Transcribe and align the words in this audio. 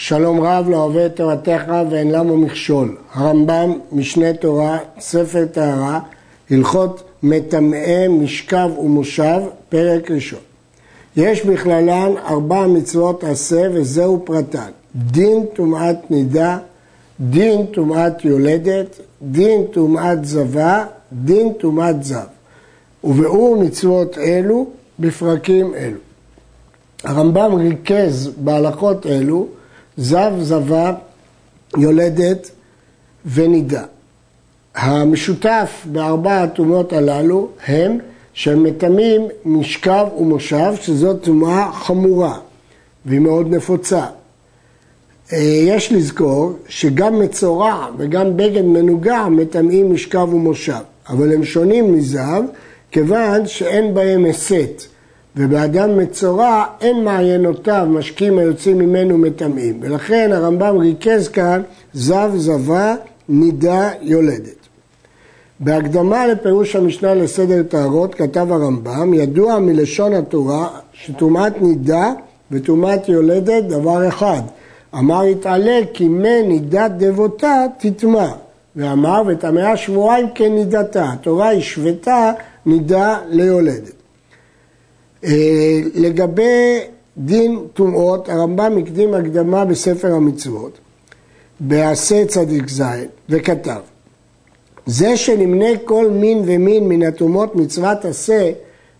שלום 0.00 0.40
רב 0.40 0.68
לא 0.68 0.76
אוהב 0.76 0.96
את 0.96 1.16
תורתך 1.16 1.62
ואין 1.90 2.10
למה 2.10 2.36
מכשול. 2.36 2.96
הרמב"ם, 3.12 3.72
משנה 3.92 4.32
תורה, 4.32 4.78
ספר 5.00 5.46
טהרה, 5.52 6.00
הלכות 6.50 7.02
מטמאי 7.22 8.08
משכב 8.08 8.70
ומושב, 8.78 9.40
פרק 9.68 10.10
ראשון. 10.10 10.38
יש 11.16 11.46
בכללן 11.46 12.12
ארבע 12.28 12.66
מצוות 12.66 13.24
עשה 13.24 13.68
וזהו 13.72 14.22
פרטן. 14.24 14.70
דין 14.94 15.46
טומאת 15.54 16.10
נידה, 16.10 16.58
דין 17.20 17.66
טומאת 17.66 18.24
יולדת, 18.24 19.00
דין 19.22 19.64
טומאת 19.70 20.24
זבה, 20.24 20.84
דין 21.12 21.52
טומאת 21.52 22.04
זב. 22.04 22.26
וביאור 23.04 23.62
מצוות 23.62 24.18
אלו 24.18 24.66
בפרקים 24.98 25.74
אלו. 25.74 25.98
הרמב"ם 27.04 27.54
ריכז 27.54 28.30
בהלכות 28.36 29.06
אלו 29.06 29.46
זב, 29.98 30.32
זבה, 30.40 30.92
יולדת 31.76 32.50
ונידה. 33.26 33.84
המשותף 34.74 35.86
בארבע 35.92 36.42
הטומאות 36.42 36.92
הללו 36.92 37.48
הם 37.66 37.98
שהם 38.32 38.62
מטמאים 38.62 39.22
משכב 39.44 40.06
ומושב, 40.18 40.72
שזאת 40.80 41.24
טומאה 41.24 41.72
חמורה 41.72 42.38
והיא 43.06 43.20
מאוד 43.20 43.54
נפוצה. 43.54 44.06
אה, 45.32 45.38
יש 45.66 45.92
לזכור 45.92 46.52
שגם 46.68 47.18
מצורע 47.18 47.86
וגם 47.98 48.36
בגד 48.36 48.64
מנוגע 48.64 49.28
מטמאים 49.30 49.92
משכב 49.92 50.34
ומושב, 50.34 50.82
אבל 51.08 51.32
הם 51.32 51.44
שונים 51.44 51.92
מזב 51.92 52.42
כיוון 52.90 53.46
שאין 53.46 53.94
בהם 53.94 54.26
הסת. 54.26 54.82
ובאדם 55.38 55.98
מצורע 55.98 56.64
אין 56.80 57.04
מעיינותיו 57.04 57.86
משקים 57.90 58.38
היוצאים 58.38 58.78
ממנו 58.78 59.18
מטמאים. 59.18 59.78
ולכן 59.80 60.30
הרמב"ם 60.32 60.76
ריכז 60.78 61.28
כאן 61.28 61.62
זב 61.94 62.30
זבה 62.36 62.94
נידה 63.28 63.90
יולדת. 64.02 64.58
בהקדמה 65.60 66.26
לפירוש 66.26 66.76
המשנה 66.76 67.14
לסדר 67.14 67.62
טהרות 67.62 68.14
כתב 68.14 68.52
הרמב"ם, 68.52 69.14
ידוע 69.14 69.58
מלשון 69.58 70.12
התורה 70.12 70.68
שטומאת 70.92 71.62
נידה 71.62 72.12
וטומאת 72.50 73.08
יולדת 73.08 73.64
דבר 73.64 74.08
אחד. 74.08 74.42
אמר 74.94 75.24
יתעלה 75.26 75.80
כי 75.94 76.08
מי 76.08 76.42
נידת 76.42 76.90
דבותה 76.98 77.64
תטמע. 77.78 78.28
ואמר 78.76 79.22
וטמאה 79.26 79.76
שבועיים 79.76 80.26
כנידתה. 80.34 81.12
התורה 81.12 81.52
השוותה 81.52 82.32
נידה 82.66 83.18
ליולדת. 83.28 83.97
אה, 85.24 85.80
לגבי 85.94 86.80
דין 87.16 87.58
טומאות, 87.74 88.28
הרמב"ם 88.28 88.78
הקדים 88.78 89.14
הקדמה 89.14 89.64
בספר 89.64 90.14
המצוות, 90.14 90.78
בעשה 91.60 92.26
צדיק 92.26 92.68
ז', 92.68 92.82
וכתב 93.28 93.80
זה 94.86 95.16
שנמנה 95.16 95.66
כל 95.84 96.10
מין 96.10 96.42
ומין 96.46 96.88
מן 96.88 97.02
הטומאות 97.02 97.56
מצוות 97.56 98.04
עשה, 98.04 98.50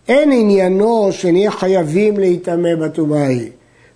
אין 0.09 0.33
עניינו 0.33 1.09
שנהיה 1.11 1.51
חייבים 1.51 2.19
להיטמא 2.19 2.75
בטומאה 2.75 3.25
ההיא, 3.25 3.51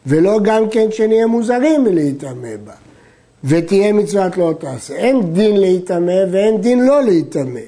ולא 0.06 0.39
גם 0.43 0.70
כן 0.70 0.87
שנהיה 0.91 1.27
מוזרים 1.27 1.84
מלהיטמא 1.84 2.56
בה, 2.65 2.73
ותהיה 3.45 3.93
מצוות 3.93 4.37
לא 4.37 4.55
תעשה. 4.59 4.95
אין 4.95 5.33
דין 5.33 5.56
להיטמא 5.56 6.25
ואין 6.33 6.61
דין 6.61 6.87
לא 6.87 7.03
להיטמא. 7.03 7.61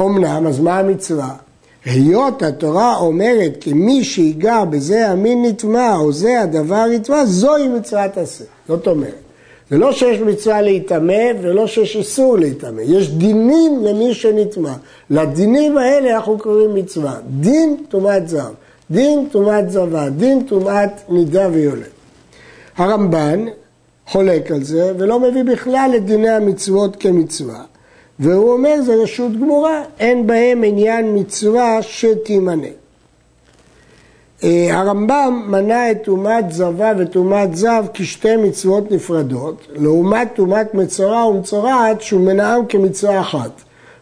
אמנם, 0.00 0.46
אז 0.46 0.60
מה 0.60 0.78
המצווה? 0.78 1.34
היות 1.84 2.42
התורה 2.42 2.96
אומרת 2.96 3.56
כי 3.60 3.72
מי 3.72 4.04
שיגע 4.04 4.64
בזה 4.64 5.08
המין 5.08 5.44
נטמע 5.44 5.96
או 5.96 6.12
זה 6.12 6.40
הדבר 6.40 6.86
נטמע, 6.86 7.24
זוהי 7.24 7.68
מצוות 7.68 8.18
עשה. 8.18 8.44
זאת 8.68 8.86
אומרת, 8.86 9.14
זה 9.70 9.78
לא 9.78 9.92
שיש 9.92 10.18
מצווה 10.20 10.60
להיטמא 10.62 11.22
ולא 11.42 11.66
שיש 11.66 11.96
איסור 11.96 12.38
להיטמא, 12.38 12.80
יש 12.80 13.10
דינים 13.10 13.84
למי 13.84 14.14
שנטמע. 14.14 14.72
לדינים 15.10 15.78
האלה 15.78 16.16
אנחנו 16.16 16.38
קוראים 16.38 16.74
מצווה. 16.74 17.14
דין 17.40 17.76
טומאת 17.88 18.28
זב, 18.28 18.52
דין 18.90 19.28
טומאת 19.30 19.70
זבה, 19.70 20.10
דין 20.10 20.42
טומאת 20.42 20.90
נידה 21.08 21.48
ויולד. 21.52 21.82
הרמב"ן 22.76 23.46
חולק 24.06 24.50
על 24.50 24.62
זה 24.62 24.92
ולא 24.98 25.20
מביא 25.20 25.44
בכלל 25.44 25.92
את 25.96 26.04
דיני 26.04 26.28
המצוות 26.28 26.96
כמצווה. 26.96 27.62
והוא 28.18 28.52
אומר 28.52 28.82
זה 28.82 28.94
רשות 28.94 29.32
גמורה, 29.32 29.82
אין 29.98 30.26
בהם 30.26 30.64
עניין 30.64 31.18
מצווה 31.18 31.82
שתימנה. 31.82 32.66
אה, 34.44 34.68
הרמב"ם 34.70 35.42
מנה 35.48 35.90
את 35.90 36.04
טומאת 36.04 36.52
זבה 36.52 36.92
וטומאת 36.98 37.56
זב 37.56 37.84
כשתי 37.94 38.36
מצוות 38.36 38.90
נפרדות, 38.90 39.66
לעומת 39.74 40.28
טומאת 40.34 40.74
מצורע 40.74 41.26
ומצורעת 41.26 42.00
שהוא 42.00 42.20
מנעם 42.20 42.66
כמצווה 42.66 43.20
אחת. 43.20 43.50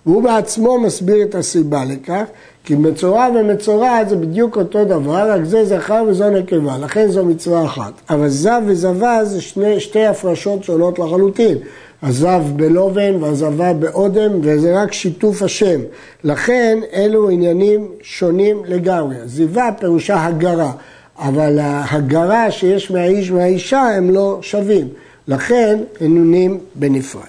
והוא 0.07 0.23
בעצמו 0.23 0.79
מסביר 0.79 1.23
את 1.23 1.35
הסיבה 1.35 1.85
לכך, 1.85 2.25
כי 2.65 2.75
מצורע 2.75 3.29
ומצורעת 3.35 4.09
זה 4.09 4.17
בדיוק 4.17 4.57
אותו 4.57 4.85
דבר, 4.85 5.31
רק 5.31 5.45
זה 5.45 5.65
זכר 5.65 6.05
וזו 6.09 6.31
נקבה, 6.31 6.79
לכן 6.79 7.09
זו 7.09 7.25
מצווה 7.25 7.65
אחת. 7.65 7.93
אבל 8.11 8.29
זב 8.29 8.63
וזבה 8.67 9.25
זה 9.25 9.41
שני, 9.41 9.81
שתי 9.81 10.07
הפרשות 10.07 10.65
שונות 10.65 10.99
לחלוטין. 10.99 11.59
עזב 12.03 12.43
בלובן 12.57 13.23
ועזבה 13.23 13.73
באודם, 13.73 14.31
וזה 14.43 14.83
רק 14.83 14.93
שיתוף 14.93 15.43
השם. 15.43 15.81
לכן 16.25 16.79
אלו 16.93 17.31
עניינים 17.31 17.89
שונים 18.03 18.63
לגמרי. 18.67 19.21
עזיבה 19.21 19.69
פירושה 19.79 20.27
הגרה, 20.27 20.73
אבל 21.19 21.59
ההגרה 21.59 22.51
שיש 22.51 22.91
מהאיש 22.91 23.31
והאישה 23.31 23.81
הם 23.81 24.11
לא 24.11 24.39
שווים. 24.43 24.89
לכן 25.29 25.79
נונים 26.01 26.59
בנפרד. 26.75 27.23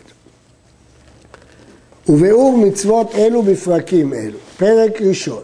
וביאור 2.10 2.58
מצוות 2.58 3.16
אלו 3.16 3.42
בפרקים 3.42 4.14
אלו. 4.14 4.38
פרק 4.58 5.02
ראשון, 5.02 5.44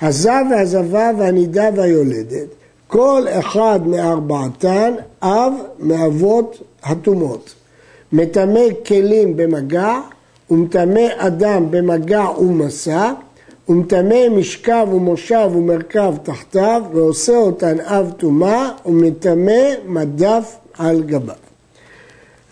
הזב 0.00 0.44
והזבה 0.50 1.10
והנידה 1.18 1.68
והיולדת, 1.76 2.46
כל 2.86 3.22
אחד 3.30 3.80
מארבעתן 3.86 4.94
אב 5.22 5.52
מאבות 5.78 6.62
הטומאות. 6.82 7.54
מטמא 8.12 8.60
כלים 8.86 9.36
במגע, 9.36 10.00
ומטמא 10.50 11.06
אדם 11.16 11.70
במגע 11.70 12.24
ומסע, 12.38 13.12
ומטמא 13.68 14.28
משכב 14.28 14.86
ומושב 14.92 15.50
ומרכב 15.56 16.14
תחתיו, 16.22 16.82
ועושה 16.92 17.36
אותן 17.36 17.80
אב 17.80 18.12
טומאה, 18.16 18.70
ומטמא 18.86 19.62
מדף 19.86 20.56
על 20.78 21.02
גביו. 21.02 21.34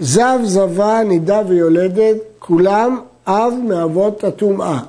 זב, 0.01 0.39
זבה, 0.45 1.03
נידה 1.05 1.43
ויולדת, 1.49 2.17
כולם 2.39 3.01
אב 3.27 3.53
מאבות 3.69 4.25
הטומאה. 4.25 4.81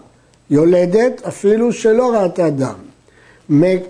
יולדת 0.50 1.22
אפילו 1.28 1.74
שלא 1.74 2.14
ראתה 2.14 2.50
דם. 2.50 2.91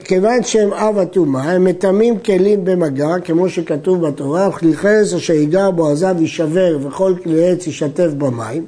כיוון 0.04 0.44
שהם 0.44 0.74
אב 0.74 0.98
הטומאה, 0.98 1.52
הם 1.52 1.64
מטמאים 1.64 2.20
כלים 2.20 2.66
במגע, 2.66 3.20
כמו 3.26 3.50
שכתוב 3.50 4.08
בתורה, 4.08 4.50
וכלי 4.50 4.76
חרס 4.76 5.14
אשר 5.14 5.34
ייגע 5.34 5.70
בו 5.70 5.90
עזב 5.90 6.16
יישבר 6.20 6.78
וכל 6.82 7.14
כלי 7.24 7.50
עץ 7.50 7.68
יישטף 7.68 8.10
במים. 8.18 8.66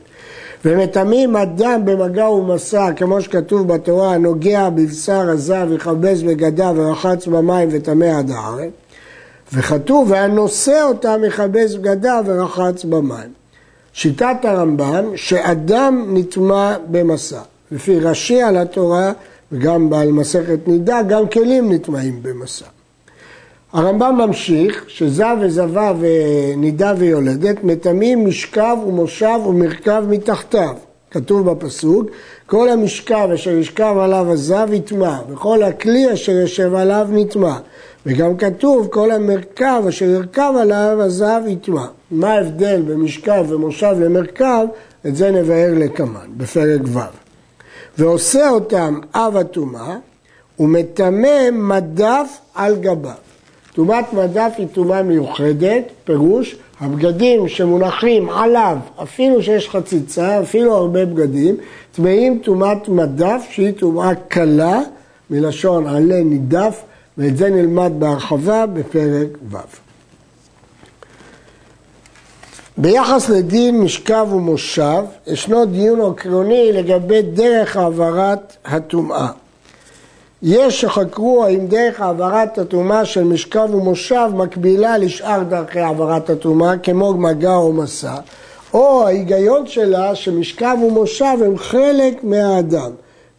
ומטמאים 0.65 1.35
אדם 1.35 1.81
במגע 1.85 2.29
ומסע, 2.29 2.91
כמו 2.95 3.21
שכתוב 3.21 3.67
בתורה, 3.67 4.13
הנוגע 4.13 4.69
בבשר 4.69 5.29
הזב, 5.29 5.67
יכבס 5.75 6.21
בגדיו 6.21 6.73
ורחץ 6.77 7.27
במים 7.27 7.69
וטמא 7.71 8.05
עד 8.05 8.31
הארץ. 8.31 8.71
וכתוב, 9.53 10.11
והנושא 10.11 10.81
אותם 10.83 11.21
יכבס 11.27 11.75
בגדיו 11.75 12.23
ורחץ 12.27 12.83
במים. 12.83 13.29
שיטת 13.93 14.37
הרמב"ם, 14.43 15.05
שאדם 15.15 16.05
נטמע 16.13 16.75
במסע. 16.91 17.39
לפי 17.71 17.99
רש"י 17.99 18.41
על 18.41 18.57
התורה, 18.57 19.11
וגם 19.53 19.89
בעל 19.89 20.11
מסכת 20.11 20.67
נידה, 20.67 21.01
גם 21.01 21.27
כלים 21.27 21.71
נטמעים 21.71 22.19
במסע. 22.23 22.65
הרמב"ם 23.73 24.15
ממשיך 24.27 24.85
שזב 24.87 25.37
וזבה 25.41 25.93
ונידה 25.99 26.93
ויולדת 26.97 27.63
מטמאים 27.63 28.27
משכב 28.27 28.77
ומושב 28.87 29.39
ומרכב 29.45 30.03
מתחתיו. 30.09 30.75
כתוב 31.11 31.51
בפסוק, 31.51 32.09
כל 32.45 32.69
המשכב 32.69 33.29
אשר 33.33 33.51
ישכב 33.51 33.95
עליו 33.99 34.31
הזב 34.31 34.67
יטמע, 34.73 35.19
וכל 35.29 35.63
הכלי 35.63 36.13
אשר 36.13 36.31
יושב 36.31 36.73
עליו 36.75 37.07
נטמע. 37.11 37.57
וגם 38.05 38.37
כתוב, 38.37 38.87
כל 38.87 39.11
המרכב 39.11 39.83
אשר 39.89 40.05
ירכב 40.05 40.53
עליו 40.59 41.01
הזב 41.01 41.41
יטמע. 41.47 41.85
מה 42.11 42.33
ההבדל 42.33 42.81
במשכב 42.87 43.45
ומושב 43.49 43.95
למרכב? 43.99 44.65
את 45.07 45.15
זה 45.15 45.31
נבהר 45.31 45.73
לקמן, 45.75 46.27
בפרק 46.37 46.81
ו'. 46.85 47.22
ועושה 47.97 48.49
אותם 48.49 48.99
אב 49.15 49.37
הטומאה, 49.37 49.97
ומטמא 50.59 51.51
מדף 51.51 52.39
על 52.55 52.75
גביו. 52.75 53.11
טומאת 53.73 54.13
מדף 54.13 54.53
היא 54.57 54.67
טומאה 54.67 55.03
מיוחדת, 55.03 55.83
פירוש, 56.03 56.55
הבגדים 56.79 57.47
שמונחים 57.47 58.29
עליו, 58.29 58.77
אפילו 59.03 59.43
שיש 59.43 59.69
חציצה, 59.69 60.41
אפילו 60.41 60.75
הרבה 60.75 61.05
בגדים, 61.05 61.55
טמאים 61.91 62.39
טומאת 62.43 62.89
מדף 62.89 63.43
שהיא 63.49 63.71
טומאה 63.71 64.15
קלה, 64.15 64.81
מלשון 65.29 65.87
עלה 65.87 66.23
נידף, 66.23 66.81
ואת 67.17 67.37
זה 67.37 67.49
נלמד 67.49 67.91
בהרחבה 67.99 68.65
בפרק 68.65 69.27
ו'. 69.51 69.57
ביחס 72.77 73.29
לדין 73.29 73.81
משכב 73.81 74.27
ומושב, 74.31 75.03
ישנו 75.27 75.65
דיון 75.65 76.01
עקרוני 76.01 76.71
לגבי 76.71 77.21
דרך 77.21 77.77
העברת 77.77 78.55
הטומאה. 78.65 79.27
יש 80.41 80.81
שחקרו 80.81 81.45
האם 81.45 81.67
דרך 81.67 82.01
העברת 82.01 82.57
הטומאה 82.57 83.05
של 83.05 83.23
משכב 83.23 83.67
ומושב 83.73 84.29
מקבילה 84.33 84.97
לשאר 84.97 85.43
דרכי 85.43 85.79
העברת 85.79 86.29
הטומאה 86.29 86.77
כמו 86.77 87.13
מגע 87.13 87.55
או 87.55 87.73
מסע, 87.73 88.15
או 88.73 89.07
ההיגיון 89.07 89.67
שלה 89.67 90.15
שמשכב 90.15 90.77
ומושב 90.87 91.37
הם 91.45 91.57
חלק 91.57 92.23
מהאדם 92.23 92.91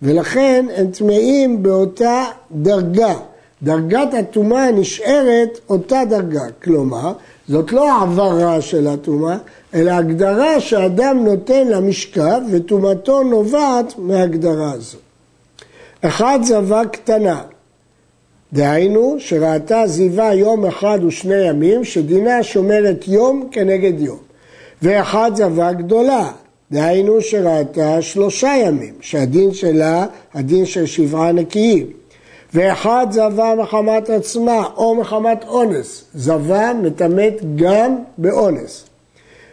ולכן 0.02 0.66
הם 0.76 0.86
טמאים 0.86 1.62
באותה 1.62 2.24
דרגה. 2.50 3.14
דרגת 3.62 4.14
הטומאה 4.14 4.70
נשארת 4.70 5.58
אותה 5.70 6.02
דרגה, 6.08 6.44
כלומר 6.62 7.12
זאת 7.48 7.72
לא 7.72 7.92
העברה 7.92 8.60
של 8.60 8.86
הטומאה, 8.86 9.36
אלא 9.74 9.90
הגדרה 9.90 10.60
שאדם 10.60 11.24
נותן 11.24 11.68
למשכב 11.68 12.40
וטומאתו 12.50 13.22
נובעת 13.22 13.94
מהגדרה 13.98 14.72
הזו. 14.72 14.98
אחד 16.00 16.38
זבה 16.42 16.82
קטנה, 16.92 17.42
דהיינו 18.52 19.16
שראתה 19.18 19.86
זיווה 19.86 20.34
יום 20.34 20.66
אחד 20.66 20.98
ושני 21.06 21.48
ימים, 21.48 21.84
שדינה 21.84 22.42
שומרת 22.42 23.08
יום 23.08 23.48
כנגד 23.52 24.00
יום. 24.00 24.18
ואחד 24.82 25.30
זבה 25.34 25.72
גדולה, 25.72 26.30
דהיינו 26.72 27.20
שראתה 27.20 28.02
שלושה 28.02 28.54
ימים, 28.66 28.94
שהדין 29.00 29.54
שלה 29.54 30.06
הדין 30.34 30.66
של 30.66 30.86
שבעה 30.86 31.32
נקיים. 31.32 31.86
ואחד 32.54 33.06
זבה 33.10 33.54
מחמת 33.54 34.10
עצמה 34.10 34.66
או 34.76 34.94
מחמת 34.94 35.44
אונס, 35.48 36.04
זבה 36.14 36.72
מטמאת 36.82 37.56
גם 37.56 37.96
באונס. 38.18 38.84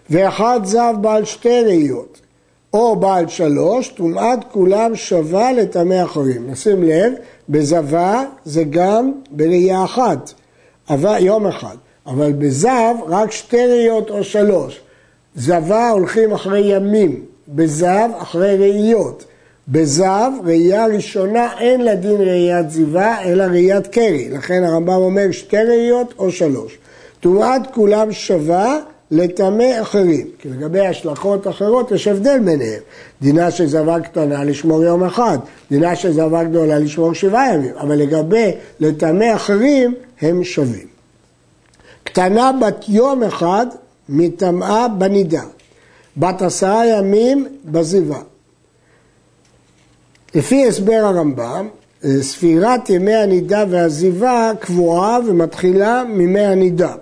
ואחד 0.09 0.59
זב 0.63 0.94
בעל 1.01 1.25
שתי 1.25 1.62
ראיות, 1.62 2.21
או 2.74 2.95
בעל 2.95 3.27
שלוש, 3.27 3.88
טומאת 3.88 4.39
כולם 4.51 4.95
שווה 4.95 5.53
לטמא 5.53 6.03
אחרים. 6.03 6.51
נשים 6.51 6.83
לב, 6.83 7.13
בזבה 7.50 8.24
זה 8.45 8.63
גם 8.63 9.12
בראייה 9.31 9.83
אחת, 9.83 10.33
אבל, 10.89 11.18
יום 11.19 11.47
אחד, 11.47 11.75
אבל 12.07 12.31
בזב 12.31 12.95
רק 13.07 13.31
שתי 13.31 13.65
ראיות 13.65 14.09
או 14.09 14.24
שלוש. 14.24 14.81
זבה 15.36 15.89
הולכים 15.89 16.33
אחרי 16.33 16.75
ימים, 16.75 17.25
בזב 17.47 18.09
אחרי 18.18 18.57
ראיות. 18.57 19.25
בזב, 19.67 20.31
ראייה 20.43 20.85
ראשונה 20.85 21.47
אין 21.59 21.81
לה 21.81 21.95
דין 21.95 22.21
ראיית 22.21 22.69
זיווה, 22.69 23.23
אלא 23.23 23.43
ראיית 23.43 23.87
קרי. 23.87 24.29
לכן 24.29 24.63
הרמב"ם 24.63 24.93
אומר 24.93 25.31
שתי 25.31 25.57
ראיות 25.57 26.13
או 26.17 26.31
שלוש. 26.31 26.77
טומאת 27.19 27.61
כולם 27.73 28.11
שווה 28.11 28.79
לטמא 29.11 29.81
אחרים. 29.81 30.27
כי 30.39 30.49
לגבי 30.49 30.87
השלכות 30.87 31.47
אחרות 31.47 31.91
יש 31.91 32.07
הבדל 32.07 32.39
ביניהם. 32.39 32.79
דינה 33.21 33.51
של 33.51 33.67
זבה 33.67 33.99
קטנה 33.99 34.43
לשמור 34.43 34.83
יום 34.83 35.03
אחד, 35.03 35.37
דינה 35.71 35.95
של 35.95 36.13
זבה 36.13 36.43
גדולה 36.43 36.79
לשמור 36.79 37.13
שבעה 37.13 37.53
ימים, 37.53 37.73
אבל 37.77 37.95
לגבי 37.95 38.51
לטמא 38.79 39.35
אחרים 39.35 39.95
הם 40.21 40.43
שווים. 40.43 40.87
קטנה 42.03 42.51
בת 42.61 42.85
יום 42.89 43.23
אחד 43.23 43.65
מטמאה 44.09 44.87
בנידה, 44.87 45.43
בת 46.17 46.41
עשרה 46.41 46.85
ימים 46.85 47.47
בזיווה. 47.65 48.31
לפי 50.36 50.68
הסבר 50.68 51.01
הרמב"ם, 51.04 51.68
ספירת 52.22 52.89
ימי 52.89 53.16
הנידה 53.16 53.63
והזיווה 53.69 54.51
קבועה 54.60 55.19
ומתחילה 55.25 56.04
מימי 56.10 56.45
הנידה. 56.45 56.94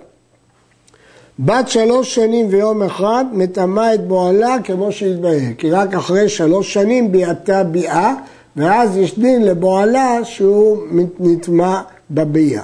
בת 1.38 1.68
שלוש 1.68 2.14
שנים 2.14 2.46
ויום 2.50 2.82
אחד 2.82 3.24
מטמאה 3.32 3.94
את 3.94 4.06
בועלה 4.08 4.56
כמו 4.64 4.92
שהתבהר, 4.92 5.52
כי 5.58 5.70
רק 5.70 5.94
אחרי 5.94 6.28
שלוש 6.28 6.74
שנים 6.74 7.12
ביאתה 7.12 7.64
ביאה, 7.64 8.14
ואז 8.56 8.96
יש 8.96 9.18
דין 9.18 9.44
לבועלה 9.44 10.24
שהוא 10.24 10.78
נטמע 11.20 11.80
בביאה. 12.10 12.62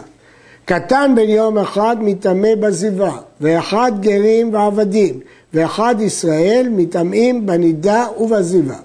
קטן 0.64 1.12
בן 1.16 1.28
יום 1.28 1.58
אחד 1.58 1.96
מטמא 2.00 2.54
בזיווה, 2.60 3.16
ואחד 3.40 3.92
גרים 4.00 4.54
ועבדים, 4.54 5.20
ואחד 5.54 5.94
ישראל 6.00 6.68
מטמאים 6.70 7.46
בנידה 7.46 8.06
ובזיווה. 8.20 8.78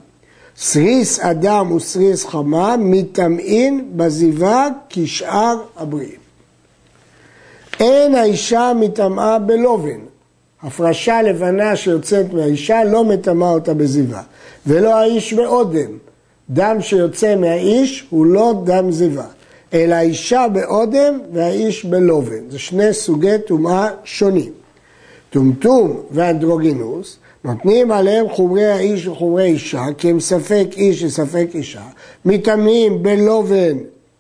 סריס 0.58 1.20
אדם 1.20 1.72
וסריס 1.72 2.26
חמה 2.26 2.76
מטמאין 2.80 3.92
בזיווה 3.96 4.68
כשאר 4.90 5.62
הבריאים. 5.78 6.22
אין 7.80 8.16
האישה 8.16 8.72
מטמאה 8.80 9.40
בלובן. 9.40 10.00
הפרשה 10.64 11.22
לבנה 11.22 11.76
שיוצאת 11.76 12.34
מהאישה 12.34 12.84
לא 12.84 13.06
מטמאה 13.06 13.50
אותה 13.50 13.74
בזיווה. 13.74 14.22
ולא 14.68 14.96
האיש 14.96 15.34
באודם. 15.34 15.98
דם 16.50 16.78
שיוצא 16.80 17.36
מהאיש 17.36 18.08
הוא 18.10 18.26
לא 18.26 18.54
דם 18.64 18.92
זיווה. 18.92 19.28
אלא 19.74 19.96
האישה 19.96 20.46
באודם 20.54 21.20
והאיש 21.34 21.86
בלובן. 21.86 22.50
זה 22.50 22.60
שני 22.60 22.94
סוגי 22.94 23.36
טומאה 23.48 23.88
שונים. 24.04 24.52
טומטום 25.30 26.02
ואנדרוגינוס 26.12 27.18
נותנים 27.46 27.92
עליהם 27.92 28.30
חומרי 28.30 28.66
האיש 28.66 29.08
וחומרי 29.08 29.46
אישה, 29.46 29.86
כי 29.98 30.10
הם 30.10 30.20
ספק 30.20 30.68
איש 30.78 31.04
וספק 31.04 31.48
אישה, 31.54 31.84
מטמאים 32.26 33.04
בלובן 33.04 33.78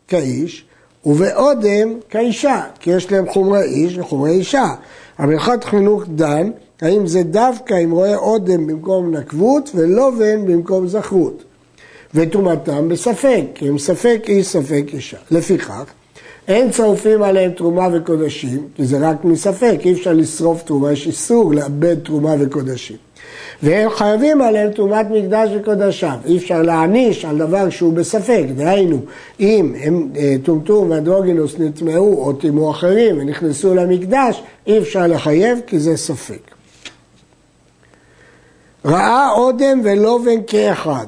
כאיש, 0.08 0.66
ובאודם 1.06 2.00
כאישה, 2.10 2.64
כי 2.80 2.92
יש 2.92 3.12
להם 3.12 3.30
חומרי 3.30 3.64
איש 3.64 3.98
וחומרי 3.98 4.32
אישה. 4.32 4.66
המלכת 5.18 5.64
חינוך 5.64 6.04
דן, 6.08 6.50
האם 6.82 7.08
זה 7.08 7.24
דווקא 7.24 7.84
אם 7.84 7.92
רואה 7.92 8.16
אודם 8.16 8.68
במקום 8.68 9.16
נקבות 9.16 9.72
ולובן 9.76 10.46
במקום 10.46 10.88
זכרות. 10.88 11.44
וטומאתם 12.16 12.90
בספק, 12.90 13.44
כי 13.56 13.68
הם 13.68 13.78
ספק 13.78 14.24
איש 14.28 14.48
ספק 14.48 14.84
אישה. 14.94 15.18
לפיכך, 15.32 15.84
אין 16.48 16.72
צורפים 16.72 17.24
עליהם 17.24 17.52
תרומה 17.52 17.88
וקודשים, 17.94 18.68
כי 18.76 18.86
זה 18.86 19.10
רק 19.10 19.24
מספק, 19.26 19.80
אי 19.86 19.94
אפשר 19.94 20.14
לשרוף 20.14 20.64
תרומה, 20.64 20.92
יש 20.92 21.08
איסור 21.08 21.54
לאבד 21.54 22.00
תרומה 22.00 22.36
וקודשים. 22.40 22.98
והם 23.64 23.90
חייבים 23.90 24.42
עליהם 24.42 24.72
תרומת 24.72 25.06
מקדש 25.10 25.50
וקודשיו. 25.56 26.18
אי 26.26 26.38
אפשר 26.38 26.62
להעניש 26.62 27.26
על 27.26 27.38
דבר 27.38 27.70
שהוא 27.70 27.94
בספק. 27.94 28.44
דהיינו, 28.56 29.00
אם 29.40 29.74
הם 29.82 30.10
אה, 30.16 30.36
טומטום 30.44 30.90
ואנדרוגינוס 30.90 31.56
נטמעו 31.60 32.26
או 32.26 32.34
טימאו 32.34 32.72
אחרים 32.72 33.18
ונכנסו 33.20 33.76
למקדש, 33.76 34.44
אי 34.68 34.78
אפשר 34.78 35.08
לחייב 35.08 35.60
כי 35.68 35.80
זה 35.80 35.98
ספק. 35.98 36.52
ראה 38.86 39.32
אודם 39.32 39.82
ולובן 39.84 40.44
כאחד. 40.48 41.08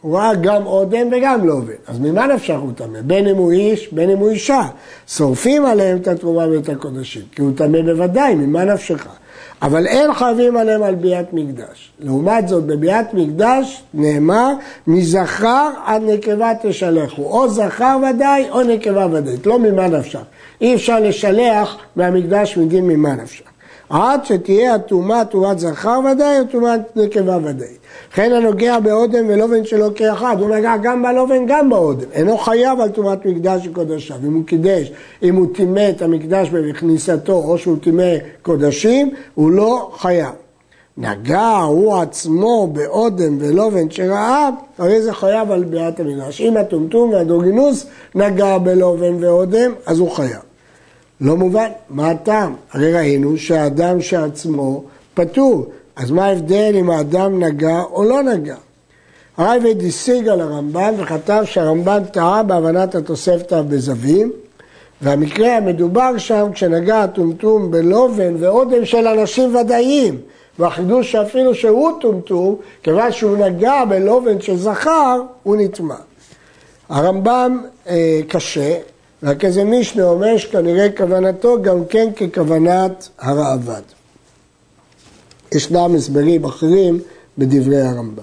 הוא 0.00 0.18
ראה 0.18 0.34
גם 0.34 0.66
אודם 0.66 1.06
וגם 1.12 1.46
לובן. 1.46 1.72
אז 1.86 2.00
ממה 2.00 2.26
נפשך 2.26 2.56
הוא 2.60 2.72
טמא? 2.76 3.00
בין 3.00 3.26
אם 3.26 3.36
הוא 3.36 3.52
איש, 3.52 3.92
בין 3.92 4.10
אם 4.10 4.18
הוא 4.18 4.30
אישה. 4.30 4.62
שורפים 5.08 5.66
עליהם 5.66 5.98
את 5.98 6.08
התרומה 6.08 6.48
ואת 6.48 6.68
הקודשים, 6.68 7.22
כי 7.32 7.42
הוא 7.42 7.50
טמא 7.56 7.82
בוודאי, 7.82 8.34
ממה 8.34 8.64
נפשך? 8.64 9.06
אבל 9.62 9.86
אין 9.86 10.14
חייבים 10.14 10.56
עליהם 10.56 10.82
על 10.82 10.94
ביאת 10.94 11.32
מקדש. 11.32 11.90
לעומת 12.00 12.48
זאת, 12.48 12.64
בביאת 12.64 13.14
מקדש 13.14 13.82
נאמר, 13.94 14.52
מזכר 14.86 15.70
עד 15.84 16.02
נקבה 16.06 16.52
תשלחו. 16.62 17.22
או 17.22 17.48
זכר 17.48 17.98
ודאי 18.10 18.50
או 18.50 18.62
נקבה 18.62 19.06
ודאי. 19.12 19.36
לא 19.46 19.58
ממה 19.58 19.88
נפשך. 19.88 20.22
אי 20.60 20.74
אפשר 20.74 21.00
לשלח 21.00 21.76
מהמקדש 21.96 22.56
מדין 22.56 22.86
ממה 22.86 23.14
נפשך. 23.14 23.47
עד 23.90 24.24
שתהיה 24.24 24.74
הטומאה 24.74 25.24
טומאת 25.24 25.58
זכר 25.58 26.00
ודאי 26.12 26.40
או 26.40 26.44
טומאת 26.44 26.80
נקבה 26.96 27.38
ודאי. 27.44 27.68
וכן 28.12 28.32
הנוגע 28.32 28.80
באודם 28.80 29.24
ולובן 29.28 29.64
שלו 29.64 29.94
כאחד, 29.94 30.36
הוא 30.40 30.56
נגע 30.56 30.76
גם 30.82 31.02
בלובן 31.02 31.46
גם 31.46 31.70
באודם, 31.70 32.06
אינו 32.12 32.38
חייב 32.38 32.80
על 32.80 32.88
טומאת 32.88 33.26
מקדש 33.26 33.66
וקודשיו, 33.66 34.16
אם 34.26 34.34
הוא 34.34 34.44
קידש, 34.46 34.92
אם 35.22 35.36
הוא 35.36 35.46
טימא 35.54 35.90
את 35.90 36.02
המקדש 36.02 36.48
בכניסתו 36.48 37.32
או 37.32 37.58
שהוא 37.58 37.76
טימא 37.82 38.12
קודשים, 38.42 39.10
הוא 39.34 39.50
לא 39.50 39.90
חייב. 39.96 40.32
נגע 40.98 41.56
הוא 41.56 41.96
עצמו 41.96 42.66
באודם 42.72 43.36
ולובן 43.40 43.90
שראה, 43.90 44.50
הרי 44.78 45.02
זה 45.02 45.12
חייב 45.12 45.50
על 45.50 45.64
ביאת 45.64 46.00
המקדש. 46.00 46.40
אם 46.40 46.56
הטומטום 46.56 47.10
והדוגינוס 47.10 47.86
נגע 48.14 48.58
בלובן 48.58 49.24
ואודם, 49.24 49.72
אז 49.86 49.98
הוא 49.98 50.10
חייב. 50.10 50.47
לא 51.20 51.36
מובן, 51.36 51.68
מה 51.90 52.10
הטעם? 52.10 52.54
הרי 52.72 52.92
ראינו 52.92 53.38
שהאדם 53.38 54.02
שעצמו 54.02 54.84
פטור, 55.14 55.66
אז 55.96 56.10
מה 56.10 56.24
ההבדל 56.24 56.74
אם 56.80 56.90
האדם 56.90 57.42
נגע 57.44 57.82
או 57.92 58.04
לא 58.04 58.22
נגע? 58.22 58.56
הרייבד 59.36 59.84
השיג 59.84 60.28
על 60.28 60.40
הרמב"ן 60.40 60.94
וכתב 60.98 61.42
שהרמב"ן 61.44 62.04
טעה 62.12 62.42
בהבנת 62.42 62.94
התוספתא 62.94 63.62
בזווים 63.62 64.32
והמקרה 65.02 65.56
המדובר 65.56 66.18
שם 66.18 66.48
כשנגע 66.52 67.02
הטומטום 67.02 67.70
בלובן 67.70 68.34
ואודם 68.38 68.84
של 68.84 69.06
אנשים 69.06 69.56
ודאיים 69.56 70.20
והחידוש 70.58 71.12
שאפילו 71.12 71.54
שהוא 71.54 71.90
טומטום, 72.00 72.56
כיוון 72.82 73.12
שהוא 73.12 73.36
נגע 73.36 73.84
בלובן 73.84 74.40
של 74.40 74.56
זכר, 74.56 75.22
הוא 75.42 75.56
נטמע. 75.56 75.94
הרמב"ם 76.88 77.62
אה, 77.88 78.20
קשה, 78.28 78.74
רק 79.22 79.44
איזה 79.44 79.64
מישנה 79.64 80.04
אומר 80.04 80.36
שכנראה 80.36 80.88
כוונתו 80.96 81.62
גם 81.62 81.84
כן 81.84 82.08
ככוונת 82.12 83.08
הראב"ד. 83.18 83.82
ישנם 85.54 85.94
הסברים 85.96 86.44
אחרים 86.44 87.00
בדברי 87.38 87.80
הרמב"ם. 87.80 88.22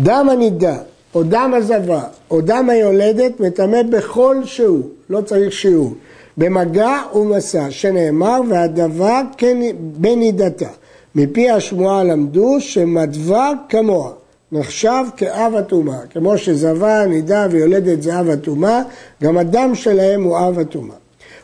דם 0.00 0.28
הנידה, 0.32 0.76
או 1.14 1.22
דם 1.22 1.52
הזבה, 1.56 2.02
או 2.30 2.40
דם 2.40 2.70
היולדת, 2.70 3.40
מטמא 3.40 3.82
בכל 3.82 4.36
שהוא, 4.44 4.82
לא 5.10 5.20
צריך 5.20 5.52
שיעור, 5.52 5.94
במגע 6.36 6.96
ומסע, 7.14 7.70
שנאמר, 7.70 8.40
והדבה 8.48 9.22
כן 9.36 9.56
בנידתה. 9.78 10.68
מפי 11.14 11.50
השמועה 11.50 12.04
למדו 12.04 12.56
שמדבה 12.60 13.52
כמוה, 13.68 14.12
נחשב 14.52 15.04
כאב 15.16 15.54
הטומאה. 15.54 15.98
כמו 16.10 16.38
שזבה, 16.38 17.06
נידה 17.06 17.46
ויולדת 17.50 18.02
זה 18.02 18.20
אב 18.20 18.28
הטומאה, 18.28 18.82
גם 19.22 19.38
הדם 19.38 19.74
שלהם 19.74 20.22
הוא 20.22 20.38
אב 20.38 20.58
הטומאה. 20.58 20.96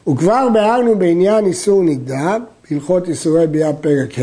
וכבר 0.09 0.49
ביארנו 0.53 0.99
בעניין 0.99 1.47
איסור 1.47 1.83
נידה, 1.83 2.37
הלכות 2.71 3.09
איסורי 3.09 3.47
ביאה 3.47 3.73
פרק 3.73 4.19
ה', 4.19 4.23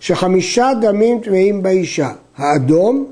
שחמישה 0.00 0.70
דמים 0.80 1.20
טמאים 1.20 1.62
באישה, 1.62 2.10
האדום, 2.36 3.06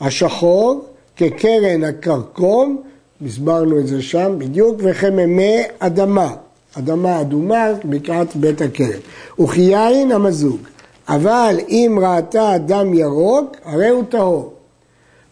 השחור, 0.00 0.84
כקרן 1.16 1.84
הכרכום, 1.84 2.82
הסברנו 3.26 3.78
את 3.78 3.86
זה 3.86 4.02
שם 4.02 4.34
בדיוק, 4.38 4.76
וכממי 4.78 5.62
אדמה, 5.78 6.34
אדמה 6.78 7.20
אדומה, 7.20 7.66
בקעת 7.84 8.36
בית 8.36 8.62
הכרם, 8.62 9.00
וכיין 9.40 10.12
המזוג. 10.12 10.60
אבל 11.08 11.56
אם 11.68 11.98
ראתה 12.02 12.54
דם 12.66 12.94
ירוק, 12.94 13.56
הרי 13.64 13.88
הוא 13.88 14.04
טהור. 14.08 14.55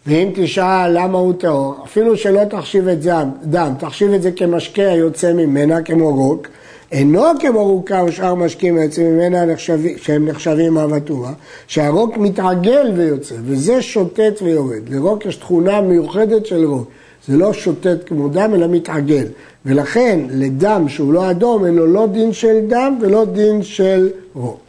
ואם 0.07 0.31
תשאל 0.35 0.99
למה 0.99 1.17
הוא 1.17 1.33
טהור, 1.33 1.75
אפילו 1.83 2.17
שלא 2.17 2.43
תחשיב 2.43 2.87
את 2.87 3.01
זה 3.01 3.11
דם, 3.43 3.73
תחשיב 3.79 4.13
את 4.13 4.21
זה 4.21 4.31
כמשקה 4.31 4.91
היוצא 4.91 5.33
ממנה, 5.33 5.81
כמו 5.81 6.15
רוק, 6.15 6.47
אינו 6.91 7.23
כמו 7.39 7.63
רוקה 7.63 8.03
ושאר 8.07 8.35
משקים 8.35 8.77
היוצאים 8.77 9.13
ממנה 9.13 9.45
נחשבים, 9.45 9.97
שהם 9.97 10.27
נחשבים 10.27 10.77
אהבה 10.77 10.99
טובה, 10.99 11.31
שהרוק 11.67 12.17
מתעגל 12.17 12.91
ויוצא, 12.95 13.35
וזה 13.45 13.81
שוטט 13.81 14.41
ויורד. 14.41 14.89
לרוק 14.89 15.25
יש 15.25 15.35
תכונה 15.35 15.81
מיוחדת 15.81 16.45
של 16.45 16.65
רוק. 16.65 16.89
זה 17.27 17.37
לא 17.37 17.53
שוטט 17.53 17.97
כמו 18.05 18.29
דם, 18.29 18.51
אלא 18.53 18.67
מתעגל. 18.67 19.25
ולכן, 19.65 20.19
לדם 20.29 20.85
שהוא 20.89 21.13
לא 21.13 21.31
אדום, 21.31 21.65
אין 21.65 21.75
לו 21.75 21.87
לא 21.87 22.07
דין 22.07 22.33
של 22.33 22.59
דם 22.67 22.97
ולא 23.01 23.25
דין 23.25 23.63
של 23.63 24.09
רוק. 24.33 24.59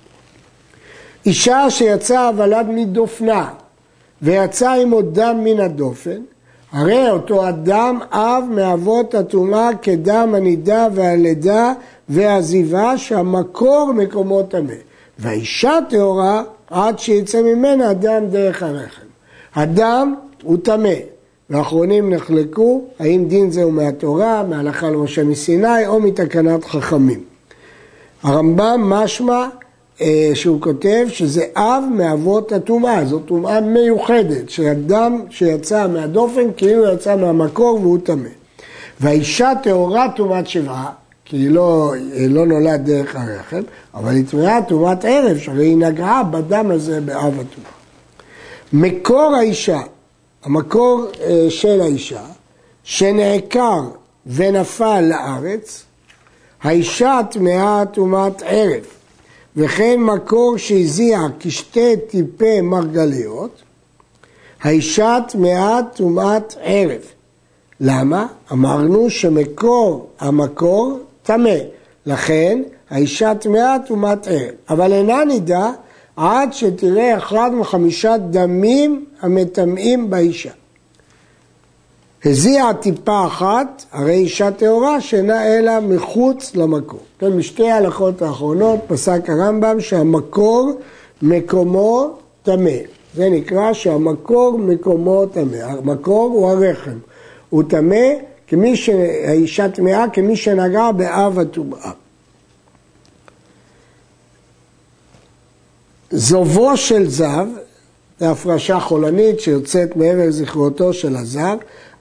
אישה 1.26 1.70
שיצאה 1.70 2.28
הוולד 2.28 2.66
מדופנה 2.68 3.48
ויצא 4.22 4.70
עמו 4.70 5.02
דם 5.02 5.40
מן 5.44 5.60
הדופן, 5.60 6.20
הרי 6.72 7.10
אותו 7.10 7.48
אדם 7.48 7.98
אב 8.12 8.44
מאבות 8.50 9.14
הטומאה 9.14 9.70
כדם 9.82 10.34
הנידה 10.36 10.88
והלידה 10.94 11.72
והעזיבה 12.08 12.98
שהמקור 12.98 13.92
מקומו 13.92 14.42
טמא. 14.42 14.72
והאישה 15.18 15.78
טהורה 15.88 16.42
עד 16.70 16.98
שיצא 16.98 17.42
ממנה 17.42 17.92
דם 17.92 18.24
דרך 18.30 18.62
הרחם. 18.62 19.06
הדם 19.54 20.14
הוא 20.42 20.56
טמא. 20.62 20.94
ואחרונים 21.50 22.12
נחלקו 22.12 22.84
האם 22.98 23.24
דין 23.28 23.50
זה 23.50 23.62
הוא 23.62 23.72
מהתורה, 23.72 24.42
מהלכה 24.42 24.90
למשה 24.90 25.24
מסיני 25.24 25.86
או 25.86 26.00
מתקנת 26.00 26.64
חכמים. 26.64 27.20
הרמב"ם 28.22 28.80
משמע 28.80 29.46
שהוא 30.34 30.60
כותב 30.60 31.06
שזה 31.08 31.44
אב 31.56 31.84
מאבות 31.90 32.52
הטומאה, 32.52 33.04
זו 33.04 33.18
טומאה 33.18 33.60
מיוחדת, 33.60 34.50
שהדם 34.50 35.20
שיצא 35.30 35.86
מהדופן 35.86 36.52
כאילו 36.56 36.92
יצא 36.92 37.16
מהמקור 37.16 37.78
והוא 37.82 37.98
טמא. 38.04 38.28
והאישה 39.00 39.52
טהורה 39.62 40.06
טומאת 40.16 40.46
שבעה, 40.46 40.90
כי 41.24 41.36
היא 41.36 41.50
לא, 41.50 41.94
היא 42.12 42.30
לא 42.30 42.46
נולד 42.46 42.84
דרך 42.84 43.16
הרחם, 43.16 43.62
אבל 43.94 44.14
היא 44.14 44.24
טמאה 44.30 44.62
טומאת 44.68 45.04
ערב, 45.04 45.38
שהרי 45.38 45.66
היא 45.66 45.76
נגעה 45.76 46.22
בדם 46.22 46.70
הזה 46.70 47.00
באב 47.00 47.40
הטומאה. 47.40 47.70
מקור 48.72 49.34
האישה, 49.38 49.80
המקור 50.44 51.06
אה, 51.20 51.46
של 51.48 51.80
האישה, 51.80 52.22
שנעקר 52.84 53.80
ונפל 54.26 55.00
לארץ, 55.00 55.84
האישה 56.62 57.20
טמאה 57.30 57.82
טומאת 57.92 58.42
ערב. 58.46 58.84
וכן 59.56 60.00
מקור 60.00 60.56
שהזיע 60.56 61.20
כשתי 61.40 61.94
טיפי 62.08 62.60
מרגליות, 62.60 63.62
האישה 64.62 65.18
טמאה 65.28 65.80
טומאת 65.94 66.54
ערב. 66.60 67.00
למה? 67.80 68.26
אמרנו 68.52 69.10
שמקור 69.10 70.06
המקור 70.20 70.98
טמא, 71.22 71.56
לכן 72.06 72.62
האישה 72.90 73.34
טמאה 73.34 73.76
טומאת 73.86 74.26
ערב, 74.26 74.54
אבל 74.70 74.92
אינה 74.92 75.24
נידה 75.24 75.70
עד 76.16 76.52
שתראה 76.52 77.18
אחד 77.18 77.50
מחמישה 77.54 78.16
דמים 78.16 79.04
המטמאים 79.20 80.10
באישה. 80.10 80.50
הזיעה 82.26 82.74
טיפה 82.74 83.26
אחת, 83.26 83.84
הרי 83.92 84.14
אישה 84.14 84.50
טהורה 84.50 85.00
שאינה 85.00 85.46
אלא 85.46 85.80
מחוץ 85.80 86.54
למקור. 86.54 87.00
כן, 87.18 87.32
משתי 87.32 87.70
ההלכות 87.70 88.22
האחרונות 88.22 88.80
פסק 88.86 89.20
הרמב"ם 89.28 89.80
שהמקור 89.80 90.72
מקומו 91.22 92.10
טמא. 92.42 92.70
זה 93.14 93.30
נקרא 93.30 93.72
שהמקור 93.72 94.58
מקומו 94.58 95.26
טמא. 95.26 95.56
המקור 95.56 96.30
הוא 96.34 96.50
הרחם. 96.50 96.98
הוא 97.50 97.62
טמא 97.68 98.06
כמי 98.46 98.76
שהאישה 98.76 99.68
טמאה 99.68 100.04
כמי 100.12 100.36
שנגע 100.36 100.92
באב 100.92 101.38
הטומאה. 101.38 101.90
זובו 106.10 106.76
של 106.76 107.10
זב, 107.10 107.46
זו 108.20 108.26
הפרשה 108.26 108.80
חולנית 108.80 109.40
שיוצאת 109.40 109.96
מעבר 109.96 110.28
לזכרותו 110.28 110.92
של 110.92 111.16
הזב, 111.16 111.56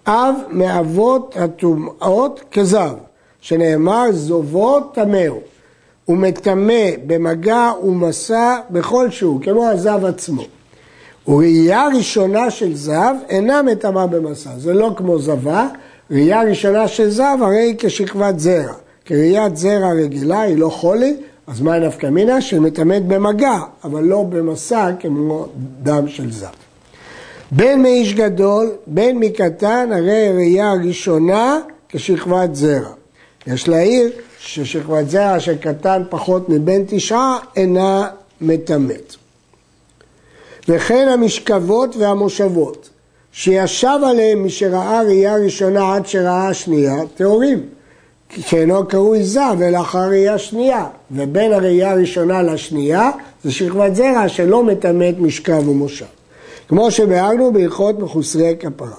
אב 0.07 0.35
מאבות 0.49 1.35
הטומאות 1.39 2.41
כזב, 2.51 2.93
שנאמר 3.41 4.11
זובו 4.11 4.79
טמאו, 4.79 5.39
ומטמא 6.07 6.89
במגע 7.07 7.71
ומסע 7.83 8.55
בכל 8.69 9.11
שהוא, 9.11 9.41
כמו 9.41 9.67
הזב 9.67 10.05
עצמו. 10.05 10.43
וראייה 11.27 11.87
ראשונה 11.97 12.51
של 12.51 12.75
זב 12.75 13.15
אינה 13.29 13.61
מטמאה 13.61 14.07
במסע, 14.07 14.49
זה 14.57 14.73
לא 14.73 14.91
כמו 14.97 15.19
זבה, 15.19 15.67
ראייה 16.11 16.43
ראשונה 16.43 16.87
של 16.87 17.09
זב 17.09 17.37
הרי 17.41 17.57
היא 17.57 17.75
כשכבת 17.77 18.39
זרע, 18.39 18.73
כראיית 19.05 19.57
זרע 19.57 19.91
רגילה 19.91 20.41
היא 20.41 20.57
לא 20.57 20.69
חולי, 20.69 21.15
אז 21.47 21.61
מה 21.61 21.79
נפקא 21.79 22.07
מינה? 22.07 22.41
שמטמאת 22.41 23.05
במגע, 23.07 23.59
אבל 23.83 24.03
לא 24.03 24.23
במסע 24.23 24.91
כמו 24.99 25.45
דם 25.83 26.07
של 26.07 26.31
זב. 26.31 26.64
בין 27.51 27.81
מאיש 27.81 28.13
גדול, 28.13 28.71
בין 28.87 29.19
מקטן, 29.19 29.89
הרי 29.91 30.31
ראייה 30.35 30.73
ראשונה 30.73 31.59
כשכבת 31.89 32.55
זרע. 32.55 32.93
יש 33.47 33.67
להעיר 33.67 34.11
ששכבת 34.39 35.09
זרע 35.09 35.39
של 35.39 35.57
קטן 35.57 36.03
פחות 36.09 36.49
מבין 36.49 36.85
תשעה 36.87 37.37
אינה 37.55 38.07
מטמאת. 38.41 39.15
וכן 40.69 41.07
המשכבות 41.07 41.95
והמושבות, 41.95 42.89
שישב 43.31 43.99
עליהם 44.07 44.43
מי 44.43 44.49
שראה 44.49 45.01
ראייה 45.01 45.35
ראשונה 45.35 45.95
עד 45.95 46.07
שראה 46.07 46.53
שנייה, 46.53 46.95
טהורים. 47.15 47.59
שאינו 48.39 48.87
קרוי 48.87 49.23
זב, 49.23 49.57
אלא 49.61 49.81
אחר 49.81 50.07
ראייה 50.09 50.37
שנייה. 50.37 50.85
ובין 51.11 51.53
הראייה 51.53 51.91
הראשונה 51.91 52.41
לשנייה 52.41 53.11
זה 53.43 53.51
שכבת 53.51 53.95
זרע 53.95 54.29
שלא 54.29 54.63
מטמאת 54.63 55.15
משכב 55.19 55.67
ומושב. 55.67 56.05
כמו 56.67 56.91
שביארנו 56.91 57.53
בהלכות 57.53 57.99
מחוסרי 57.99 58.55
כפרה. 58.59 58.97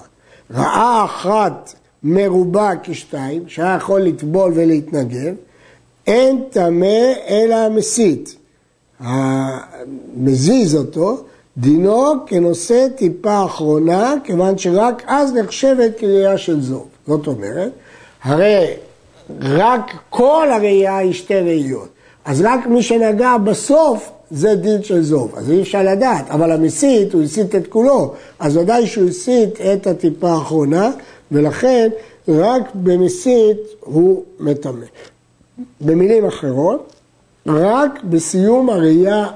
ראה 0.51 1.05
אחת 1.05 1.73
מרובה 2.03 2.71
כשתיים, 2.83 3.43
שהיה 3.47 3.75
יכול 3.75 4.01
לטבול 4.01 4.51
ולהתנגב, 4.55 5.33
אין 6.07 6.43
טמא 6.49 7.13
אלא 7.29 7.55
המסית. 7.55 8.35
המזיז 8.99 10.75
אותו, 10.75 11.17
דינו 11.57 12.13
כנושא 12.27 12.87
טיפה 12.95 13.45
אחרונה, 13.45 14.13
כיוון 14.23 14.57
שרק 14.57 15.03
אז 15.07 15.33
נחשבת 15.33 15.97
קריאה 15.97 16.37
של 16.37 16.61
זוב. 16.61 16.87
זאת 17.07 17.27
אומרת, 17.27 17.71
הרי 18.23 18.73
רק 19.41 19.91
כל 20.09 20.47
הראייה 20.51 20.97
היא 20.97 21.13
שתי 21.13 21.39
ראיות. 21.39 21.87
אז 22.25 22.41
רק 22.41 22.67
מי 22.67 22.83
שנגע 22.83 23.37
בסוף 23.37 24.11
זה 24.31 24.55
דין 24.55 24.83
של 24.83 25.03
זוב, 25.03 25.33
אז 25.37 25.51
אי 25.51 25.61
אפשר 25.61 25.83
לדעת, 25.83 26.29
אבל 26.29 26.51
המסית, 26.51 27.13
הוא 27.13 27.23
הסית 27.23 27.55
את 27.55 27.67
כולו, 27.67 28.13
אז 28.39 28.57
ודאי 28.57 28.87
שהוא 28.87 29.09
הסית 29.09 29.61
את 29.61 29.87
הטיפה 29.87 30.29
האחרונה, 30.29 30.91
ולכן 31.31 31.89
רק 32.27 32.61
במסית 32.73 33.57
הוא 33.79 34.23
מטמא. 34.39 34.85
במילים 35.81 36.25
אחרות, 36.25 36.93
רק 37.45 38.03
בסיום 38.03 38.69
הראייה 38.69 39.27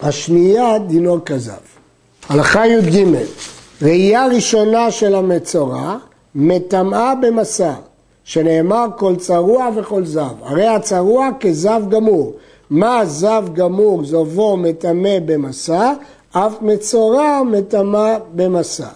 השנייה 0.00 0.78
דינו 0.78 1.24
כזב. 1.24 1.52
הלכה 2.28 2.66
י"ג, 2.66 3.06
ראייה 3.82 4.26
ראשונה 4.26 4.90
של 4.90 5.14
המצורע, 5.14 5.96
מטמאה 6.34 7.14
במסע, 7.14 7.72
שנאמר 8.24 8.86
כל 8.98 9.16
צרוע 9.16 9.68
וכל 9.76 10.04
זב. 10.04 10.34
הרי 10.42 10.66
הצרוע 10.66 11.28
כזב 11.40 11.82
גמור, 11.88 12.32
מה 12.72 13.04
זב 13.06 13.44
גמור 13.54 14.04
זובו 14.04 14.56
מטמא 14.56 15.18
במסע, 15.24 15.92
אף 16.32 16.62
מצורע 16.62 17.42
מטמא 17.42 18.16
במסע. 18.34 18.88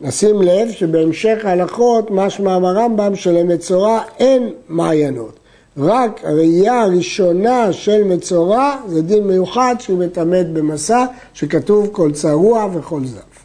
נשים 0.00 0.42
לב 0.42 0.70
שבהמשך 0.70 1.38
ההלכות 1.44 2.10
משמע 2.10 2.54
הרמב"ם 2.54 3.16
שלמצורע 3.16 4.00
אין 4.18 4.50
מעיינות. 4.68 5.38
רק 5.78 6.20
הראייה 6.24 6.82
הראשונה 6.82 7.72
של 7.72 8.04
מצורע 8.04 8.76
זה 8.88 9.02
דין 9.02 9.24
מיוחד 9.24 9.74
שהוא 9.78 9.98
מטמאת 9.98 10.52
במסע, 10.52 11.04
שכתוב 11.34 11.88
כל 11.92 12.12
צרוע 12.12 12.66
וכל 12.74 13.00
זב. 13.04 13.36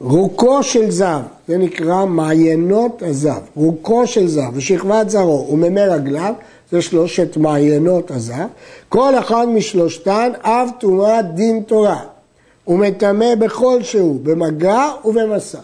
רוקו 0.00 0.62
של 0.62 0.90
זב, 0.90 1.20
זה 1.48 1.58
נקרא 1.58 2.04
מעיינות 2.04 3.02
הזב. 3.06 3.40
רוקו 3.56 4.06
של 4.06 4.28
זב 4.28 4.50
ושכבת 4.54 5.10
זרעו 5.10 5.48
וממי 5.52 5.80
רגליו, 5.80 6.34
זה 6.72 6.82
שלושת 6.82 7.36
מעיינות 7.36 8.10
הזב. 8.10 8.46
כל 8.88 9.18
אחד 9.18 9.46
משלושתן 9.48 10.32
אב 10.42 10.68
טומאת 10.80 11.34
דין 11.34 11.62
תורה. 11.66 12.00
הוא 12.64 12.78
מטמא 12.78 13.34
בכל 13.34 13.82
שהוא, 13.82 14.20
במגע 14.22 14.88
ובמסע. 15.04 15.58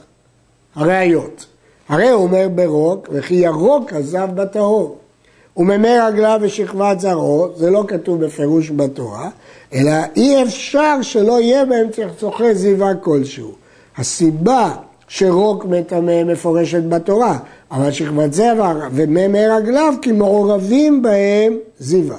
הראיות. 0.74 1.46
הרי 1.88 2.08
הוא 2.08 2.22
אומר 2.22 2.48
ברוק, 2.54 3.08
וכי 3.12 3.34
ירוק 3.34 3.92
הזב 3.92 4.28
בטהור. 4.34 4.98
וממי 5.56 5.98
רגליו 6.06 6.38
ושכבת 6.42 7.00
זרעו, 7.00 7.48
זה 7.56 7.70
לא 7.70 7.84
כתוב 7.88 8.24
בפירוש 8.24 8.70
בתורה, 8.70 9.28
אלא 9.74 9.92
אי 10.16 10.42
אפשר 10.42 11.02
שלא 11.02 11.40
יהיה 11.40 11.64
בהם 11.64 11.86
צחצוחי 11.90 12.54
זיווה 12.54 12.94
כלשהו. 12.94 13.52
הסיבה 13.96 14.74
שרוק 15.08 15.64
מטמא 15.64 16.24
מפורשת 16.24 16.82
בתורה, 16.82 17.38
אבל 17.70 17.92
שכבת 17.92 18.32
זרע 18.32 18.88
וממי 18.92 19.46
רגליו 19.46 19.94
כי 20.02 20.12
מעורבים 20.12 21.02
בהם 21.02 21.56
זיווה. 21.78 22.18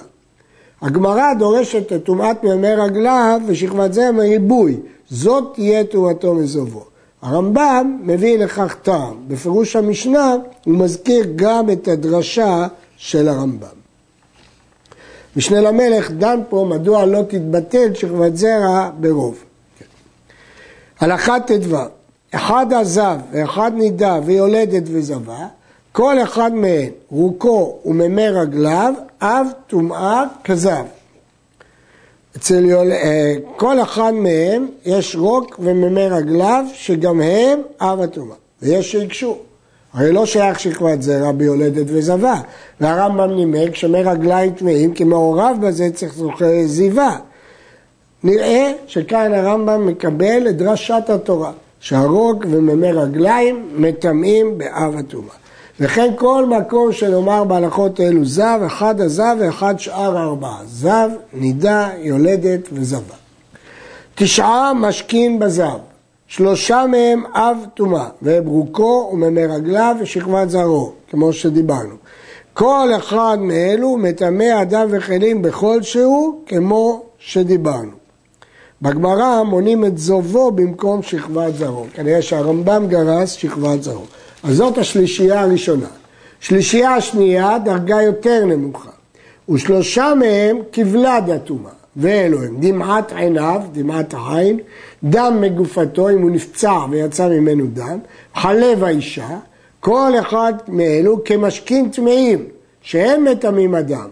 הגמרא 0.81 1.33
דורשת 1.33 1.93
את 1.93 2.03
טומאת 2.03 2.43
מימי 2.43 2.75
רגליו 2.75 3.41
ושכבת 3.47 3.93
זרע 3.93 4.11
מריבוי, 4.11 4.77
זאת 5.09 5.43
תהיה 5.53 5.83
טומאתו 5.83 6.33
מזובו. 6.33 6.85
הרמב"ם 7.21 7.99
מביא 8.03 8.39
לכך 8.39 8.75
טעם, 8.81 9.15
בפירוש 9.27 9.75
המשנה 9.75 10.35
הוא 10.65 10.73
מזכיר 10.73 11.25
גם 11.35 11.69
את 11.69 11.87
הדרשה 11.87 12.67
של 12.97 13.27
הרמב"ם. 13.27 13.77
משנה 15.35 15.61
למלך 15.61 16.11
דן 16.11 16.39
פה 16.49 16.65
מדוע 16.69 17.05
לא 17.05 17.21
תתבטל 17.27 17.93
שכבת 17.93 18.37
זרע 18.37 18.89
ברוב. 18.99 19.43
הלכה 20.99 21.39
ט"ו, 21.39 21.75
אחד 22.31 22.73
עזב 22.73 23.17
ואחד 23.31 23.71
נידה 23.75 24.19
ויולדת 24.25 24.83
וזבה, 24.85 25.47
כל 25.91 26.23
אחד 26.23 26.53
מהן 26.53 26.89
רוקו 27.11 27.77
וממי 27.85 28.27
רגליו, 28.27 28.93
אב 29.21 29.47
טומאה 29.67 30.23
כזב. 30.43 30.83
אצל 32.37 32.65
יול... 32.65 32.91
אה, 32.91 33.35
כל 33.55 33.81
אחד 33.81 34.11
מהם 34.11 34.67
יש 34.85 35.15
רוק 35.15 35.59
וממי 35.59 36.07
רגליו 36.07 36.65
שגם 36.73 37.21
הם 37.21 37.61
אב 37.81 38.01
הטומאה, 38.01 38.35
ויש 38.61 38.91
שהקשו. 38.91 39.37
הרי 39.93 40.11
לא 40.11 40.25
שייך 40.25 40.59
שכבת 40.59 41.01
זרע 41.01 41.31
ביולדת 41.31 41.85
וזבה, 41.87 42.35
והרמב"ם 42.81 43.35
נימק 43.35 43.75
שמי 43.75 44.03
רגליים 44.03 44.51
טמאים 44.51 44.93
כי 44.93 45.03
מעורב 45.03 45.57
בזה 45.61 45.89
צריך 45.93 46.13
זוכר 46.13 46.51
זיווה. 46.65 47.17
נראה 48.23 48.73
שכאן 48.87 49.33
הרמב"ם 49.33 49.87
מקבל 49.87 50.47
את 50.49 50.57
דרשת 50.57 51.03
התורה, 51.09 51.51
שהרוג 51.79 52.45
וממי 52.49 52.91
רגליים 52.91 53.69
מטמאים 53.75 54.57
באב 54.57 54.95
הטומאה. 54.97 55.35
וכן 55.79 56.13
כל 56.15 56.45
מקום 56.45 56.91
שנאמר 56.91 57.43
בהלכות 57.43 57.99
אלו 57.99 58.25
זב, 58.25 58.59
אחד 58.65 59.01
הזב 59.01 59.35
ואחד 59.39 59.79
שאר 59.79 60.17
הארבעה. 60.17 60.59
זב, 60.65 61.09
נידה, 61.33 61.89
יולדת 61.97 62.69
וזבה. 62.71 63.15
תשעה 64.15 64.73
משכין 64.73 65.39
בזב, 65.39 65.77
שלושה 66.27 66.85
מהם 66.91 67.23
אב 67.33 67.57
טומאה, 67.73 68.07
וברוקו 68.21 69.09
וממי 69.13 69.45
רגליו 69.45 69.95
ושכבת 69.99 70.49
זרעו, 70.49 70.91
כמו 71.09 71.33
שדיברנו. 71.33 71.95
כל 72.53 72.89
אחד 72.97 73.37
מאלו 73.41 73.97
מטמא 73.97 74.61
אדם 74.61 74.87
וכלים 74.91 75.41
בכל 75.41 75.81
שהוא, 75.81 76.41
כמו 76.45 77.03
שדיברנו. 77.19 78.06
בגמרא 78.81 79.43
מונים 79.43 79.85
את 79.85 79.97
זובו 79.97 80.51
במקום 80.51 81.03
שכבת 81.03 81.55
זרעו. 81.55 81.85
כנראה 81.93 82.21
שהרמב"ם 82.21 82.87
גרס 82.87 83.31
שכבת 83.31 83.83
זרעו. 83.83 84.05
אז 84.43 84.55
זאת 84.55 84.77
השלישייה 84.77 85.41
הראשונה. 85.41 85.87
שלישייה 86.39 86.95
השנייה, 86.95 87.57
דרגה 87.65 88.01
יותר 88.01 88.45
נמוכה. 88.45 88.89
ושלושה 89.49 90.13
מהם 90.19 90.57
כבלד 90.71 91.29
הטומאה. 91.35 91.71
ואלו 91.97 92.43
הם 92.43 92.57
דמעת 92.59 93.11
עיניו, 93.11 93.61
דמעת 93.71 94.13
העין, 94.17 94.59
דם 95.03 95.37
מגופתו 95.41 96.09
אם 96.09 96.21
הוא 96.21 96.31
נפצע 96.31 96.77
ויצא 96.89 97.27
ממנו 97.27 97.65
דם, 97.73 97.99
חלב 98.35 98.83
האישה, 98.83 99.29
כל 99.79 100.11
אחד 100.19 100.53
מאלו 100.67 101.23
כמשקים 101.23 101.89
טמאים, 101.89 102.45
שהם 102.81 103.23
מטמאים 103.23 103.75
אדם, 103.75 104.07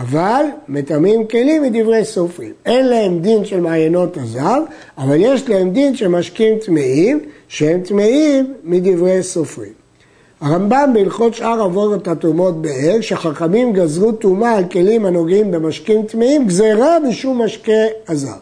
אבל 0.00 0.44
מטמאים 0.68 1.26
כלים 1.26 1.62
מדברי 1.62 2.04
סופרים. 2.04 2.52
אין 2.66 2.86
להם 2.86 3.18
דין 3.18 3.44
של 3.44 3.60
מעיינות 3.60 4.16
הזהב, 4.16 4.62
אבל 4.98 5.16
יש 5.18 5.48
להם 5.48 5.70
דין 5.70 5.96
של 5.96 6.08
משקים 6.08 6.58
טמאים, 6.58 7.20
שהם 7.48 7.80
טמאים 7.80 8.54
מדברי 8.64 9.22
סופרים. 9.22 9.72
הרמב"ם 10.40 10.90
בהלכות 10.94 11.34
שאר 11.34 11.60
עבודת 11.62 12.08
התרומות 12.08 12.62
באר, 12.62 13.00
שחכמים 13.00 13.72
גזרו 13.72 14.12
טומאה 14.12 14.56
על 14.56 14.64
כלים 14.64 15.06
הנוגעים 15.06 15.50
במשקים 15.50 16.02
טמאים, 16.02 16.46
גזרה 16.46 16.98
משום 17.08 17.42
משקה 17.42 17.82
הזר. 18.08 18.38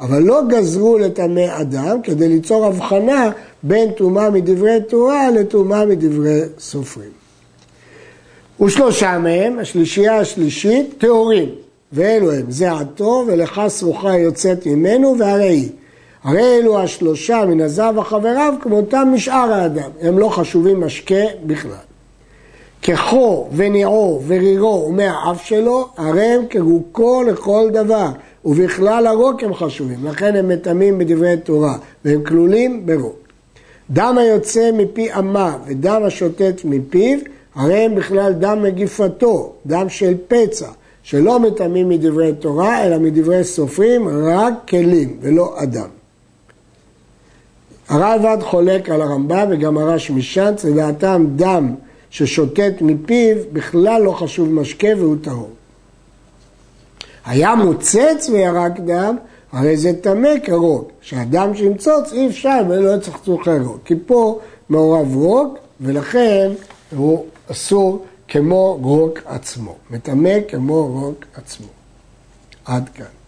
אבל 0.00 0.22
לא 0.22 0.40
גזרו 0.48 0.98
לטמא 0.98 1.46
אדם 1.60 2.02
כדי 2.02 2.28
ליצור 2.28 2.66
הבחנה 2.66 3.30
בין 3.62 3.90
טומאה 3.90 4.30
מדברי 4.30 4.78
תורה 4.88 5.30
לטומאה 5.30 5.86
מדברי 5.86 6.40
סופרים. 6.58 7.19
ושלושה 8.60 9.18
מהם, 9.18 9.58
השלישייה 9.58 10.18
השלישית, 10.18 10.94
טהורים, 10.98 11.48
ואלו 11.92 12.32
הם 12.32 12.50
זיעתו 12.50 13.24
ולך 13.26 13.60
שרוחה 13.78 14.18
יוצאת 14.18 14.66
ממנו 14.66 15.16
והרי 15.18 15.48
היא. 15.48 15.70
הרי 16.24 16.58
אלו 16.58 16.78
השלושה 16.78 17.44
מן 17.48 17.60
הזב 17.60 17.94
וחבריו 17.96 18.54
כמותם 18.60 19.08
משאר 19.14 19.52
האדם, 19.52 19.90
הם 20.00 20.18
לא 20.18 20.28
חשובים 20.28 20.80
משקה 20.80 21.24
בכלל. 21.46 21.72
כחו 22.82 23.48
וניעו 23.52 24.22
ורירו 24.26 24.86
ומהאף 24.88 25.44
שלו, 25.44 25.88
הרי 25.96 26.24
הם 26.24 26.42
כרוקו 26.50 27.22
לכל 27.22 27.68
דבר, 27.72 28.08
ובכלל 28.44 29.06
הרוק 29.06 29.42
הם 29.42 29.54
חשובים, 29.54 30.04
לכן 30.04 30.36
הם 30.36 30.48
מטמאים 30.48 30.98
בדברי 30.98 31.36
תורה, 31.36 31.74
והם 32.04 32.24
כלולים 32.24 32.86
ברוק. 32.86 33.16
דם 33.90 34.18
היוצא 34.18 34.70
מפי 34.72 35.14
אמה 35.18 35.56
ודם 35.66 36.02
השוטט 36.04 36.64
מפיו, 36.64 37.18
הרי 37.54 37.78
הם 37.78 37.94
בכלל 37.94 38.32
דם 38.32 38.62
מגיפתו, 38.62 39.52
דם 39.66 39.88
של 39.88 40.14
פצע, 40.28 40.68
שלא 41.02 41.40
מטמאים 41.40 41.88
מדברי 41.88 42.32
תורה, 42.32 42.84
אלא 42.84 42.98
מדברי 42.98 43.44
סופרים, 43.44 44.08
רק 44.08 44.54
כלים 44.68 45.16
ולא 45.20 45.62
אדם. 45.62 45.88
הראב"ד 47.88 48.42
חולק 48.42 48.90
על 48.90 49.02
הרמב"ם 49.02 49.46
וגם 49.50 49.78
הרש 49.78 50.10
משאנץ, 50.10 50.64
לדעתם 50.64 51.26
דם 51.36 51.74
ששותת 52.10 52.72
מפיו 52.80 53.36
בכלל 53.52 54.02
לא 54.02 54.12
חשוב 54.12 54.52
משקה 54.52 54.88
והוא 54.98 55.16
טהור. 55.22 55.50
היה 57.26 57.54
מוצץ 57.54 58.28
וירק 58.32 58.80
דם, 58.80 59.16
הרי 59.52 59.76
זה 59.76 59.92
טמא 60.00 60.34
כרוק, 60.44 60.90
שהדם 61.00 61.54
שימצוץ 61.54 62.12
אי 62.12 62.26
אפשר 62.26 62.60
בלא 62.68 62.98
צחצוחי 62.98 63.58
רוק, 63.64 63.78
כי 63.84 63.94
פה 64.06 64.38
מעורב 64.68 65.16
רוק 65.16 65.58
ולכן 65.80 66.50
הוא 66.96 67.26
אסור 67.50 68.06
כמו 68.28 68.78
רוק 68.82 69.18
עצמו, 69.24 69.76
מטמא 69.90 70.34
כמו 70.48 70.86
רוק 70.86 71.24
עצמו. 71.34 71.66
עד 72.64 72.88
כאן. 72.88 73.19